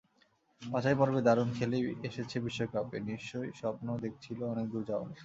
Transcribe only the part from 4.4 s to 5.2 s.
অনেক দূর যাওয়ার।